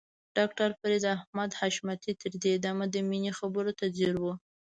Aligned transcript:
ډاکټر 0.37 0.69
فريد 0.79 1.03
احمد 1.15 1.49
حشمتي 1.59 2.11
تر 2.21 2.31
دې 2.43 2.53
دمه 2.65 2.85
د 2.93 2.95
مينې 3.09 3.31
خبرو 3.39 3.71
ته 3.79 3.85
ځير 3.97 4.15
و. 4.21 4.25